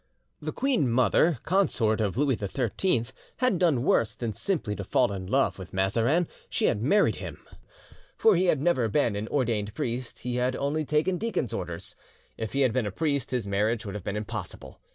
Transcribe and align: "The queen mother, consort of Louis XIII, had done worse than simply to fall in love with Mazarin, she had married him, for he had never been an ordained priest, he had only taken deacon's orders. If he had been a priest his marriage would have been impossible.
"The 0.41 0.51
queen 0.51 0.89
mother, 0.91 1.37
consort 1.43 2.01
of 2.01 2.17
Louis 2.17 2.35
XIII, 2.35 3.03
had 3.37 3.59
done 3.59 3.83
worse 3.83 4.15
than 4.15 4.33
simply 4.33 4.75
to 4.77 4.83
fall 4.83 5.11
in 5.11 5.27
love 5.27 5.59
with 5.59 5.73
Mazarin, 5.73 6.27
she 6.49 6.65
had 6.65 6.81
married 6.81 7.17
him, 7.17 7.47
for 8.17 8.35
he 8.35 8.45
had 8.45 8.59
never 8.59 8.87
been 8.89 9.15
an 9.15 9.27
ordained 9.27 9.75
priest, 9.75 10.21
he 10.21 10.37
had 10.37 10.55
only 10.55 10.85
taken 10.85 11.19
deacon's 11.19 11.53
orders. 11.53 11.95
If 12.35 12.53
he 12.53 12.61
had 12.61 12.73
been 12.73 12.87
a 12.87 12.91
priest 12.91 13.29
his 13.29 13.45
marriage 13.45 13.85
would 13.85 13.93
have 13.93 14.03
been 14.03 14.17
impossible. 14.17 14.81